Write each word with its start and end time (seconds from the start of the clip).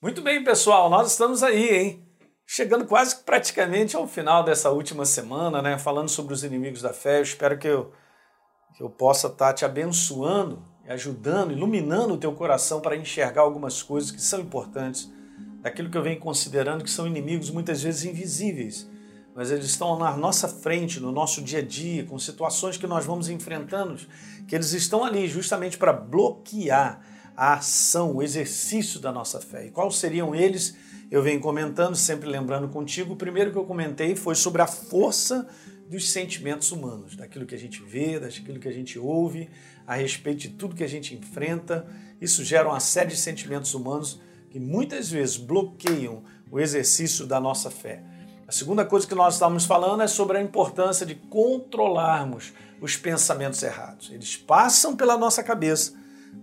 Muito 0.00 0.22
bem, 0.22 0.44
pessoal, 0.44 0.88
nós 0.88 1.10
estamos 1.10 1.42
aí, 1.42 1.76
hein? 1.76 2.06
Chegando 2.46 2.84
quase 2.84 3.16
praticamente 3.16 3.96
ao 3.96 4.06
final 4.06 4.44
dessa 4.44 4.70
última 4.70 5.04
semana, 5.04 5.60
né? 5.60 5.76
Falando 5.76 6.08
sobre 6.08 6.32
os 6.32 6.44
inimigos 6.44 6.82
da 6.82 6.92
fé. 6.92 7.18
Eu 7.18 7.24
espero 7.24 7.58
que 7.58 7.66
eu, 7.66 7.90
que 8.76 8.80
eu 8.80 8.88
possa 8.88 9.26
estar 9.26 9.52
te 9.54 9.64
abençoando, 9.64 10.62
ajudando, 10.86 11.50
iluminando 11.50 12.14
o 12.14 12.16
teu 12.16 12.32
coração 12.32 12.80
para 12.80 12.94
enxergar 12.94 13.42
algumas 13.42 13.82
coisas 13.82 14.12
que 14.12 14.22
são 14.22 14.38
importantes, 14.38 15.10
daquilo 15.62 15.90
que 15.90 15.98
eu 15.98 16.02
venho 16.04 16.20
considerando 16.20 16.84
que 16.84 16.90
são 16.90 17.04
inimigos 17.04 17.50
muitas 17.50 17.82
vezes 17.82 18.04
invisíveis, 18.04 18.88
mas 19.34 19.50
eles 19.50 19.64
estão 19.64 19.98
na 19.98 20.16
nossa 20.16 20.46
frente, 20.46 21.00
no 21.00 21.10
nosso 21.10 21.42
dia 21.42 21.58
a 21.58 21.62
dia, 21.62 22.04
com 22.04 22.16
situações 22.20 22.76
que 22.76 22.86
nós 22.86 23.04
vamos 23.04 23.28
enfrentando, 23.28 23.96
que 24.46 24.54
eles 24.54 24.72
estão 24.74 25.04
ali 25.04 25.26
justamente 25.26 25.76
para 25.76 25.92
bloquear 25.92 27.17
a 27.38 27.54
ação, 27.54 28.16
o 28.16 28.22
exercício 28.22 28.98
da 28.98 29.12
nossa 29.12 29.40
fé. 29.40 29.66
E 29.66 29.70
quais 29.70 29.94
seriam 29.94 30.34
eles? 30.34 30.74
Eu 31.08 31.22
venho 31.22 31.40
comentando, 31.40 31.94
sempre 31.94 32.28
lembrando 32.28 32.68
contigo. 32.68 33.12
O 33.12 33.16
primeiro 33.16 33.52
que 33.52 33.56
eu 33.56 33.64
comentei 33.64 34.16
foi 34.16 34.34
sobre 34.34 34.60
a 34.60 34.66
força 34.66 35.46
dos 35.88 36.10
sentimentos 36.10 36.72
humanos, 36.72 37.14
daquilo 37.14 37.46
que 37.46 37.54
a 37.54 37.58
gente 37.58 37.80
vê, 37.80 38.18
daquilo 38.18 38.58
que 38.58 38.66
a 38.66 38.72
gente 38.72 38.98
ouve, 38.98 39.48
a 39.86 39.94
respeito 39.94 40.40
de 40.40 40.48
tudo 40.48 40.74
que 40.74 40.82
a 40.82 40.88
gente 40.88 41.14
enfrenta. 41.14 41.86
Isso 42.20 42.42
gera 42.42 42.68
uma 42.68 42.80
série 42.80 43.10
de 43.10 43.16
sentimentos 43.16 43.72
humanos 43.72 44.20
que 44.50 44.58
muitas 44.58 45.08
vezes 45.08 45.36
bloqueiam 45.36 46.24
o 46.50 46.58
exercício 46.58 47.24
da 47.24 47.38
nossa 47.38 47.70
fé. 47.70 48.02
A 48.48 48.52
segunda 48.52 48.84
coisa 48.84 49.06
que 49.06 49.14
nós 49.14 49.34
estamos 49.34 49.64
falando 49.64 50.02
é 50.02 50.08
sobre 50.08 50.38
a 50.38 50.42
importância 50.42 51.06
de 51.06 51.14
controlarmos 51.14 52.52
os 52.80 52.96
pensamentos 52.96 53.62
errados. 53.62 54.10
Eles 54.10 54.36
passam 54.36 54.96
pela 54.96 55.16
nossa 55.16 55.40
cabeça, 55.40 55.97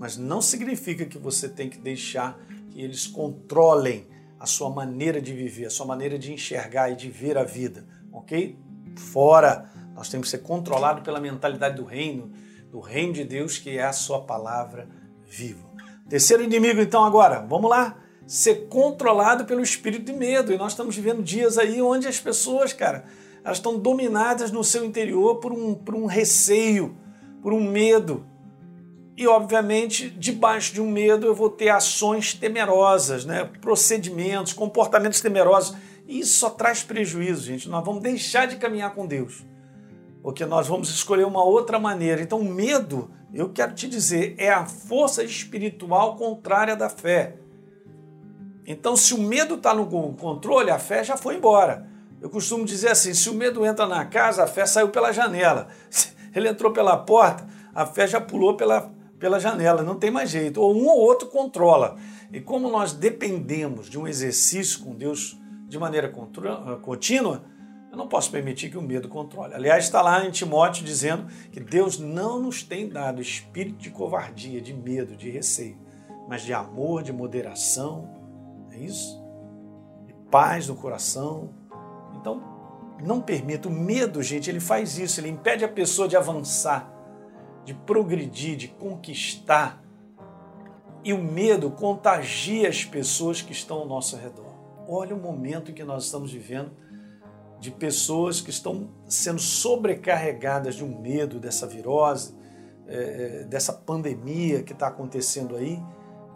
mas 0.00 0.16
não 0.16 0.40
significa 0.40 1.04
que 1.04 1.18
você 1.18 1.46
tem 1.46 1.68
que 1.68 1.76
deixar 1.76 2.40
que 2.70 2.80
eles 2.80 3.06
controlem 3.06 4.08
a 4.38 4.46
sua 4.46 4.70
maneira 4.70 5.20
de 5.20 5.34
viver, 5.34 5.66
a 5.66 5.70
sua 5.70 5.84
maneira 5.84 6.18
de 6.18 6.32
enxergar 6.32 6.90
e 6.90 6.96
de 6.96 7.10
ver 7.10 7.36
a 7.36 7.44
vida, 7.44 7.86
ok? 8.10 8.58
Fora, 8.96 9.70
nós 9.94 10.08
temos 10.08 10.28
que 10.28 10.30
ser 10.30 10.42
controlados 10.42 11.02
pela 11.02 11.20
mentalidade 11.20 11.76
do 11.76 11.84
reino, 11.84 12.32
do 12.70 12.80
reino 12.80 13.12
de 13.12 13.24
Deus, 13.24 13.58
que 13.58 13.76
é 13.76 13.84
a 13.84 13.92
sua 13.92 14.22
palavra 14.22 14.88
viva. 15.28 15.68
Terceiro 16.08 16.42
inimigo, 16.42 16.80
então, 16.80 17.04
agora, 17.04 17.44
vamos 17.46 17.68
lá. 17.68 17.98
Ser 18.26 18.68
controlado 18.68 19.44
pelo 19.44 19.60
espírito 19.60 20.06
de 20.06 20.14
medo. 20.14 20.50
E 20.50 20.56
nós 20.56 20.72
estamos 20.72 20.96
vivendo 20.96 21.22
dias 21.22 21.58
aí 21.58 21.82
onde 21.82 22.08
as 22.08 22.18
pessoas, 22.18 22.72
cara, 22.72 23.04
elas 23.44 23.58
estão 23.58 23.78
dominadas 23.78 24.50
no 24.50 24.64
seu 24.64 24.82
interior 24.82 25.36
por 25.40 25.52
um, 25.52 25.74
por 25.74 25.94
um 25.94 26.06
receio, 26.06 26.96
por 27.42 27.52
um 27.52 27.70
medo 27.70 28.29
e, 29.16 29.26
obviamente, 29.26 30.08
debaixo 30.08 30.72
de 30.72 30.80
um 30.80 30.90
medo 30.90 31.26
eu 31.26 31.34
vou 31.34 31.50
ter 31.50 31.68
ações 31.68 32.32
temerosas, 32.32 33.24
né? 33.24 33.50
procedimentos, 33.60 34.52
comportamentos 34.52 35.20
temerosos. 35.20 35.76
E 36.06 36.20
isso 36.20 36.38
só 36.38 36.50
traz 36.50 36.82
prejuízo, 36.82 37.44
gente. 37.44 37.68
Nós 37.68 37.84
vamos 37.84 38.02
deixar 38.02 38.46
de 38.46 38.56
caminhar 38.56 38.94
com 38.94 39.06
Deus, 39.06 39.44
porque 40.22 40.46
nós 40.46 40.66
vamos 40.66 40.88
escolher 40.88 41.24
uma 41.24 41.44
outra 41.44 41.78
maneira. 41.78 42.22
Então, 42.22 42.40
o 42.40 42.44
medo, 42.44 43.10
eu 43.32 43.50
quero 43.50 43.74
te 43.74 43.86
dizer, 43.86 44.34
é 44.38 44.50
a 44.50 44.64
força 44.64 45.22
espiritual 45.22 46.16
contrária 46.16 46.74
da 46.74 46.88
fé. 46.88 47.36
Então, 48.66 48.96
se 48.96 49.14
o 49.14 49.18
medo 49.18 49.56
está 49.56 49.74
no 49.74 49.86
controle, 50.16 50.70
a 50.70 50.78
fé 50.78 51.04
já 51.04 51.16
foi 51.16 51.36
embora. 51.36 51.88
Eu 52.20 52.28
costumo 52.28 52.64
dizer 52.64 52.90
assim: 52.90 53.14
se 53.14 53.28
o 53.28 53.34
medo 53.34 53.64
entra 53.64 53.86
na 53.86 54.04
casa, 54.04 54.44
a 54.44 54.46
fé 54.46 54.66
saiu 54.66 54.90
pela 54.90 55.12
janela. 55.12 55.68
Ele 56.34 56.48
entrou 56.48 56.72
pela 56.72 56.96
porta, 56.96 57.46
a 57.74 57.84
fé 57.86 58.06
já 58.06 58.20
pulou 58.20 58.56
pela, 58.56 58.92
pela 59.20 59.38
janela, 59.38 59.82
não 59.82 59.94
tem 59.94 60.10
mais 60.10 60.30
jeito. 60.30 60.60
Ou 60.60 60.74
um 60.74 60.86
ou 60.86 60.98
outro 60.98 61.28
controla. 61.28 61.96
E 62.32 62.40
como 62.40 62.70
nós 62.70 62.92
dependemos 62.92 63.88
de 63.88 63.98
um 63.98 64.08
exercício 64.08 64.82
com 64.82 64.94
Deus 64.94 65.38
de 65.68 65.78
maneira 65.78 66.08
contínua, 66.82 67.44
eu 67.92 67.96
não 67.96 68.08
posso 68.08 68.30
permitir 68.30 68.70
que 68.70 68.78
o 68.78 68.82
medo 68.82 69.08
controle. 69.08 69.52
Aliás, 69.52 69.84
está 69.84 70.00
lá 70.00 70.24
em 70.24 70.30
Timóteo 70.30 70.84
dizendo 70.84 71.26
que 71.52 71.60
Deus 71.60 71.98
não 71.98 72.40
nos 72.40 72.62
tem 72.62 72.88
dado 72.88 73.20
espírito 73.20 73.78
de 73.78 73.90
covardia, 73.90 74.60
de 74.60 74.72
medo, 74.72 75.14
de 75.14 75.28
receio, 75.28 75.76
mas 76.28 76.42
de 76.42 76.54
amor, 76.54 77.02
de 77.02 77.12
moderação, 77.12 78.08
é 78.72 78.78
isso? 78.78 79.22
De 80.06 80.14
paz 80.30 80.66
no 80.66 80.76
coração. 80.76 81.50
Então, 82.18 82.42
não 83.02 83.20
permita. 83.20 83.68
O 83.68 83.72
medo, 83.72 84.22
gente, 84.22 84.48
ele 84.48 84.60
faz 84.60 84.96
isso, 84.96 85.20
ele 85.20 85.28
impede 85.28 85.64
a 85.64 85.68
pessoa 85.68 86.08
de 86.08 86.16
avançar 86.16 86.99
de 87.64 87.74
progredir, 87.74 88.56
de 88.56 88.68
conquistar. 88.68 89.82
E 91.02 91.12
o 91.12 91.22
medo 91.22 91.70
contagia 91.70 92.68
as 92.68 92.84
pessoas 92.84 93.40
que 93.40 93.52
estão 93.52 93.78
ao 93.78 93.86
nosso 93.86 94.16
redor. 94.16 94.54
Olha 94.86 95.14
o 95.14 95.20
momento 95.20 95.72
que 95.72 95.84
nós 95.84 96.04
estamos 96.04 96.32
vivendo 96.32 96.72
de 97.58 97.70
pessoas 97.70 98.40
que 98.40 98.50
estão 98.50 98.88
sendo 99.06 99.38
sobrecarregadas 99.38 100.74
de 100.74 100.84
um 100.84 101.00
medo 101.00 101.38
dessa 101.38 101.66
virose, 101.66 102.34
é, 102.86 103.42
é 103.42 103.44
dessa 103.44 103.72
pandemia 103.72 104.62
que 104.62 104.72
está 104.72 104.88
acontecendo 104.88 105.56
aí 105.56 105.80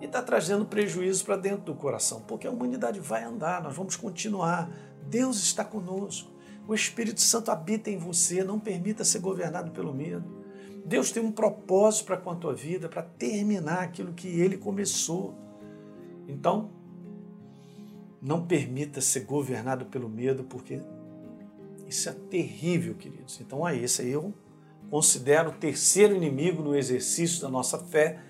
e 0.00 0.04
está 0.04 0.22
trazendo 0.22 0.66
prejuízo 0.66 1.24
para 1.24 1.36
dentro 1.36 1.64
do 1.64 1.74
coração, 1.74 2.20
porque 2.20 2.46
a 2.46 2.50
humanidade 2.50 3.00
vai 3.00 3.24
andar, 3.24 3.62
nós 3.62 3.74
vamos 3.74 3.96
continuar. 3.96 4.70
Deus 5.08 5.38
está 5.38 5.64
conosco. 5.64 6.30
O 6.68 6.74
Espírito 6.74 7.20
Santo 7.20 7.50
habita 7.50 7.90
em 7.90 7.98
você, 7.98 8.44
não 8.44 8.60
permita 8.60 9.04
ser 9.04 9.20
governado 9.20 9.70
pelo 9.70 9.94
medo. 9.94 10.43
Deus 10.84 11.10
tem 11.10 11.22
um 11.22 11.32
propósito 11.32 12.04
para 12.04 12.18
com 12.18 12.30
a 12.30 12.34
tua 12.34 12.52
vida, 12.52 12.88
para 12.88 13.02
terminar 13.02 13.82
aquilo 13.82 14.12
que 14.12 14.28
ele 14.28 14.58
começou. 14.58 15.34
Então, 16.28 16.70
não 18.20 18.46
permita 18.46 19.00
ser 19.00 19.20
governado 19.20 19.86
pelo 19.86 20.10
medo, 20.10 20.44
porque 20.44 20.80
isso 21.88 22.08
é 22.08 22.12
terrível, 22.12 22.94
queridos. 22.94 23.40
Então, 23.40 23.66
é 23.66 23.74
esse 23.74 24.02
aí 24.02 24.10
eu 24.10 24.34
considero 24.90 25.50
o 25.50 25.54
terceiro 25.54 26.14
inimigo 26.14 26.62
no 26.62 26.76
exercício 26.76 27.40
da 27.40 27.48
nossa 27.48 27.78
fé. 27.78 28.20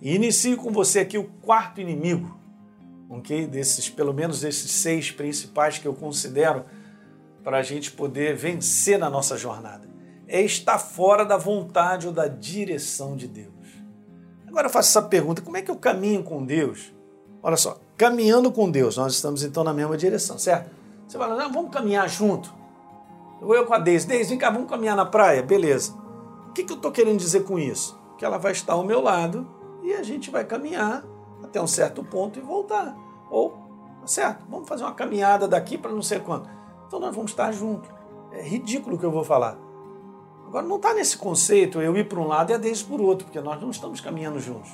E 0.00 0.14
inicio 0.14 0.56
com 0.58 0.70
você 0.70 0.98
aqui 0.98 1.16
o 1.16 1.24
quarto 1.24 1.80
inimigo, 1.80 2.36
ok? 3.08 3.46
Desses, 3.46 3.88
pelo 3.88 4.12
menos 4.12 4.40
desses 4.40 4.70
seis 4.70 5.10
principais 5.10 5.78
que 5.78 5.88
eu 5.88 5.94
considero 5.94 6.64
para 7.42 7.58
a 7.58 7.62
gente 7.62 7.90
poder 7.90 8.36
vencer 8.36 8.98
na 8.98 9.08
nossa 9.08 9.38
jornada 9.38 9.91
é 10.32 10.40
estar 10.40 10.78
fora 10.78 11.26
da 11.26 11.36
vontade 11.36 12.06
ou 12.06 12.12
da 12.12 12.26
direção 12.26 13.14
de 13.14 13.28
Deus. 13.28 13.52
Agora 14.48 14.66
eu 14.66 14.70
faço 14.70 14.88
essa 14.88 15.06
pergunta: 15.06 15.42
como 15.42 15.58
é 15.58 15.62
que 15.62 15.70
eu 15.70 15.76
caminho 15.76 16.24
com 16.24 16.42
Deus? 16.42 16.90
Olha 17.42 17.56
só, 17.56 17.78
caminhando 17.98 18.50
com 18.50 18.70
Deus, 18.70 18.96
nós 18.96 19.12
estamos 19.12 19.42
então 19.42 19.62
na 19.62 19.74
mesma 19.74 19.94
direção, 19.94 20.38
certo? 20.38 20.70
Você 21.06 21.18
fala, 21.18 21.36
não, 21.36 21.52
vamos 21.52 21.70
caminhar 21.70 22.08
junto. 22.08 22.54
Eu, 23.42 23.52
eu 23.52 23.66
com 23.66 23.74
a 23.74 23.78
Deise, 23.78 24.06
Deise, 24.06 24.30
vem 24.30 24.38
cá, 24.38 24.48
vamos 24.48 24.70
caminhar 24.70 24.96
na 24.96 25.04
praia, 25.04 25.42
beleza. 25.42 25.92
O 26.48 26.52
que, 26.52 26.64
que 26.64 26.72
eu 26.72 26.76
estou 26.76 26.90
querendo 26.90 27.18
dizer 27.18 27.44
com 27.44 27.58
isso? 27.58 28.00
Que 28.16 28.24
ela 28.24 28.38
vai 28.38 28.52
estar 28.52 28.72
ao 28.72 28.84
meu 28.84 29.02
lado 29.02 29.46
e 29.82 29.92
a 29.92 30.02
gente 30.02 30.30
vai 30.30 30.44
caminhar 30.44 31.04
até 31.42 31.60
um 31.60 31.66
certo 31.66 32.02
ponto 32.02 32.38
e 32.38 32.42
voltar. 32.42 32.96
Ou, 33.30 33.50
tá 34.00 34.06
certo, 34.06 34.46
vamos 34.48 34.66
fazer 34.66 34.84
uma 34.84 34.94
caminhada 34.94 35.46
daqui 35.46 35.76
para 35.76 35.90
não 35.90 36.02
sei 36.02 36.20
quanto. 36.20 36.48
Então 36.86 36.98
nós 37.00 37.14
vamos 37.14 37.32
estar 37.32 37.52
juntos. 37.52 37.90
É 38.30 38.40
ridículo 38.40 38.96
o 38.96 38.98
que 38.98 39.04
eu 39.04 39.10
vou 39.10 39.24
falar. 39.24 39.58
Agora, 40.52 40.66
não 40.66 40.76
está 40.76 40.92
nesse 40.92 41.16
conceito 41.16 41.80
eu 41.80 41.96
ir 41.96 42.06
para 42.06 42.20
um 42.20 42.26
lado 42.26 42.50
e 42.50 42.54
a 42.54 42.58
Deise 42.58 42.84
por 42.84 43.00
outro, 43.00 43.24
porque 43.24 43.40
nós 43.40 43.58
não 43.58 43.70
estamos 43.70 44.02
caminhando 44.02 44.38
juntos. 44.38 44.70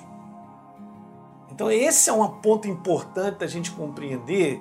Então, 1.52 1.70
esse 1.70 2.10
é 2.10 2.12
um 2.12 2.26
ponto 2.40 2.66
importante 2.66 3.38
da 3.38 3.46
gente 3.46 3.70
compreender 3.70 4.60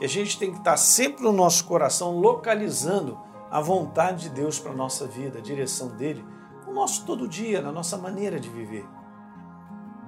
que 0.00 0.04
a 0.04 0.08
gente 0.08 0.36
tem 0.36 0.50
que 0.50 0.58
estar 0.58 0.76
sempre 0.76 1.22
no 1.22 1.30
nosso 1.30 1.64
coração 1.64 2.18
localizando 2.18 3.16
a 3.48 3.60
vontade 3.60 4.22
de 4.22 4.30
Deus 4.30 4.58
para 4.58 4.72
a 4.72 4.74
nossa 4.74 5.06
vida, 5.06 5.38
a 5.38 5.40
direção 5.40 5.90
dele, 5.90 6.24
no 6.66 6.74
nosso 6.74 7.06
todo 7.06 7.28
dia, 7.28 7.62
na 7.62 7.70
nossa 7.70 7.96
maneira 7.96 8.40
de 8.40 8.48
viver. 8.48 8.84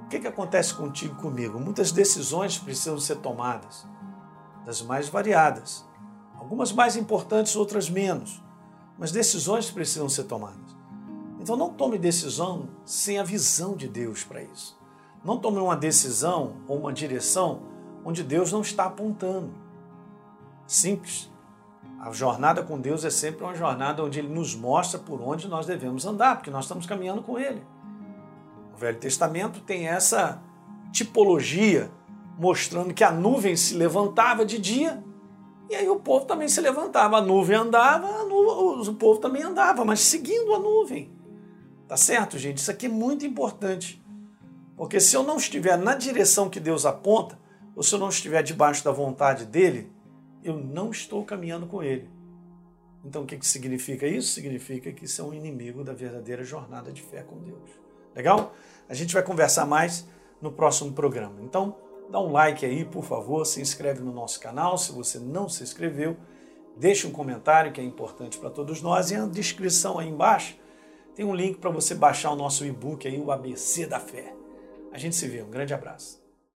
O 0.02 0.08
que, 0.08 0.18
que 0.18 0.26
acontece 0.26 0.74
contigo 0.74 1.14
e 1.16 1.22
comigo? 1.22 1.60
Muitas 1.60 1.92
decisões 1.92 2.58
precisam 2.58 2.98
ser 2.98 3.18
tomadas, 3.18 3.86
das 4.66 4.82
mais 4.82 5.08
variadas. 5.08 5.88
Algumas 6.36 6.72
mais 6.72 6.96
importantes, 6.96 7.54
outras 7.54 7.88
menos 7.88 8.42
mas 9.00 9.10
decisões 9.10 9.70
precisam 9.70 10.10
ser 10.10 10.24
tomadas. 10.24 10.76
Então 11.40 11.56
não 11.56 11.70
tome 11.70 11.96
decisão 11.98 12.68
sem 12.84 13.18
a 13.18 13.24
visão 13.24 13.74
de 13.74 13.88
Deus 13.88 14.22
para 14.22 14.42
isso. 14.42 14.78
Não 15.24 15.38
tome 15.38 15.58
uma 15.58 15.74
decisão 15.74 16.56
ou 16.68 16.78
uma 16.78 16.92
direção 16.92 17.62
onde 18.04 18.22
Deus 18.22 18.52
não 18.52 18.60
está 18.60 18.84
apontando. 18.84 19.54
Simples. 20.66 21.30
A 21.98 22.12
jornada 22.12 22.62
com 22.62 22.78
Deus 22.78 23.02
é 23.04 23.10
sempre 23.10 23.42
uma 23.42 23.54
jornada 23.54 24.04
onde 24.04 24.18
Ele 24.18 24.28
nos 24.28 24.54
mostra 24.54 24.98
por 24.98 25.20
onde 25.22 25.48
nós 25.48 25.66
devemos 25.66 26.04
andar, 26.04 26.36
porque 26.36 26.50
nós 26.50 26.66
estamos 26.66 26.84
caminhando 26.84 27.22
com 27.22 27.38
Ele. 27.38 27.62
O 28.74 28.76
Velho 28.76 28.98
Testamento 28.98 29.60
tem 29.60 29.88
essa 29.88 30.42
tipologia 30.92 31.90
mostrando 32.38 32.92
que 32.92 33.04
a 33.04 33.10
nuvem 33.10 33.56
se 33.56 33.74
levantava 33.74 34.44
de 34.44 34.58
dia 34.58 35.02
e 35.70 35.74
aí 35.76 35.88
o 35.88 36.00
povo 36.00 36.26
também 36.26 36.48
se 36.48 36.60
levantava, 36.60 37.18
a 37.18 37.20
nuvem 37.20 37.56
andava, 37.56 38.08
a 38.08 38.24
o 38.24 38.94
povo 38.94 39.20
também 39.20 39.44
andava, 39.44 39.84
mas 39.84 40.00
seguindo 40.00 40.52
a 40.52 40.58
nuvem. 40.58 41.12
Tá 41.86 41.96
certo, 41.96 42.36
gente? 42.36 42.58
Isso 42.58 42.72
aqui 42.72 42.86
é 42.86 42.88
muito 42.88 43.24
importante. 43.24 44.02
Porque 44.76 44.98
se 44.98 45.14
eu 45.14 45.22
não 45.22 45.36
estiver 45.36 45.78
na 45.78 45.94
direção 45.94 46.50
que 46.50 46.58
Deus 46.58 46.84
aponta, 46.84 47.38
ou 47.76 47.84
se 47.84 47.94
eu 47.94 48.00
não 48.00 48.08
estiver 48.08 48.42
debaixo 48.42 48.82
da 48.82 48.90
vontade 48.90 49.46
dele, 49.46 49.92
eu 50.42 50.58
não 50.58 50.90
estou 50.90 51.24
caminhando 51.24 51.68
com 51.68 51.84
ele. 51.84 52.10
Então 53.04 53.22
o 53.22 53.26
que, 53.26 53.36
que 53.36 53.46
significa 53.46 54.08
isso? 54.08 54.32
Significa 54.32 54.92
que 54.92 55.04
isso 55.04 55.22
é 55.22 55.24
um 55.24 55.32
inimigo 55.32 55.84
da 55.84 55.92
verdadeira 55.92 56.42
jornada 56.42 56.90
de 56.90 57.00
fé 57.00 57.22
com 57.22 57.38
Deus. 57.38 57.70
Legal? 58.12 58.52
A 58.88 58.94
gente 58.94 59.14
vai 59.14 59.22
conversar 59.22 59.66
mais 59.66 60.04
no 60.42 60.50
próximo 60.50 60.92
programa. 60.92 61.36
Então, 61.42 61.76
dá 62.10 62.20
um 62.20 62.32
like 62.32 62.66
aí, 62.66 62.84
por 62.84 63.04
favor, 63.04 63.46
se 63.46 63.60
inscreve 63.60 64.02
no 64.02 64.12
nosso 64.12 64.40
canal 64.40 64.76
se 64.76 64.92
você 64.92 65.18
não 65.18 65.48
se 65.48 65.62
inscreveu, 65.62 66.16
deixe 66.76 67.06
um 67.06 67.12
comentário 67.12 67.72
que 67.72 67.80
é 67.80 67.84
importante 67.84 68.38
para 68.38 68.50
todos 68.50 68.82
nós 68.82 69.10
e 69.10 69.16
na 69.16 69.26
descrição 69.26 69.98
aí 69.98 70.08
embaixo 70.08 70.58
tem 71.14 71.24
um 71.24 71.34
link 71.34 71.58
para 71.58 71.70
você 71.70 71.94
baixar 71.94 72.30
o 72.30 72.36
nosso 72.36 72.64
e-book 72.64 73.06
aí, 73.06 73.20
o 73.20 73.30
ABC 73.30 73.86
da 73.86 74.00
Fé. 74.00 74.34
A 74.92 74.98
gente 74.98 75.16
se 75.16 75.28
vê, 75.28 75.42
um 75.42 75.50
grande 75.50 75.74
abraço. 75.74 76.20